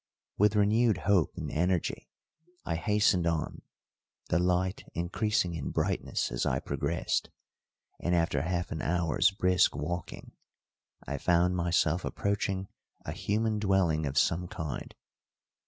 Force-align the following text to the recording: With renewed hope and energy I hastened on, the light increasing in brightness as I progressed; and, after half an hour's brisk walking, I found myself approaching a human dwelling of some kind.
With 0.39 0.55
renewed 0.55 0.97
hope 1.05 1.37
and 1.37 1.51
energy 1.51 2.09
I 2.65 2.73
hastened 2.73 3.27
on, 3.27 3.61
the 4.29 4.39
light 4.39 4.83
increasing 4.95 5.53
in 5.53 5.69
brightness 5.69 6.31
as 6.31 6.43
I 6.43 6.59
progressed; 6.59 7.29
and, 7.99 8.15
after 8.15 8.41
half 8.41 8.71
an 8.71 8.81
hour's 8.81 9.29
brisk 9.29 9.75
walking, 9.75 10.31
I 11.05 11.19
found 11.19 11.55
myself 11.55 12.03
approaching 12.03 12.67
a 13.05 13.11
human 13.11 13.59
dwelling 13.59 14.07
of 14.07 14.17
some 14.17 14.47
kind. 14.47 14.95